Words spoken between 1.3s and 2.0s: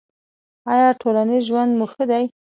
ژوند مو